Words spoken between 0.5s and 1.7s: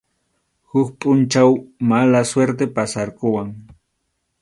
Huk pʼunchaw